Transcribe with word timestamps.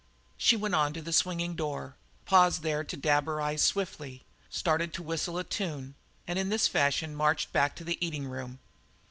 She 0.35 0.57
went 0.57 0.73
on 0.73 0.93
to 0.93 1.01
the 1.03 1.13
swinging 1.13 1.53
door, 1.55 1.95
paused 2.25 2.63
there 2.63 2.83
to 2.83 2.97
dab 2.97 3.25
her 3.25 3.39
eyes 3.39 3.61
swiftly, 3.61 4.23
started 4.49 4.95
to 4.95 5.03
whistle 5.03 5.37
a 5.37 5.43
tune, 5.43 5.93
and 6.27 6.39
in 6.39 6.49
this 6.49 6.67
fashion 6.67 7.13
marched 7.13 7.53
back 7.53 7.75
to 7.75 7.83
the 7.83 8.03
eating 8.03 8.25
room. 8.25 8.57